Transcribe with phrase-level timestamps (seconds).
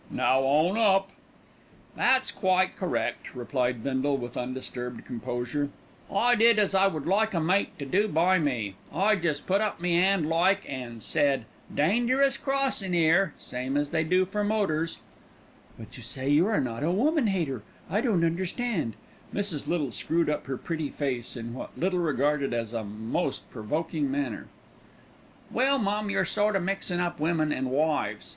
[0.09, 1.11] Now own up."
[1.95, 5.69] "That's quite correct," replied Bindle, with undisturbed composure.
[6.11, 9.61] "I did as I would like a mate to do by me, I jest put
[9.61, 14.97] up me 'and like an' said, 'Dangerous crossin' 'ere,' same as they do for motors."
[15.77, 18.95] "But you say you are not a woman hater; I don't understand."
[19.31, 19.67] Mrs.
[19.67, 24.47] Little screwed up her pretty face in what Little regarded as a most provoking manner.
[25.51, 28.29] "Well, mum, you're sort o' mixin' up women an' wives.